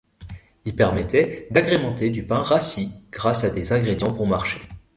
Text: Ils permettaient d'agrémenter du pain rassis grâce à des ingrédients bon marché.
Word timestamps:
Ils 0.65 0.75
permettaient 0.75 1.47
d'agrémenter 1.51 2.09
du 2.09 2.23
pain 2.25 2.39
rassis 2.41 3.05
grâce 3.11 3.43
à 3.43 3.51
des 3.51 3.71
ingrédients 3.71 4.09
bon 4.09 4.25
marché. 4.25 4.59